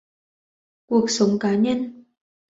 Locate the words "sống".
1.09-1.39